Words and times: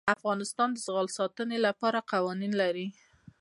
افغانستان 0.15 0.69
د 0.73 0.77
زغال 0.85 1.07
د 1.09 1.15
ساتنې 1.17 1.57
لپاره 1.67 2.05
قوانین 2.11 2.53
لري. 2.61 2.87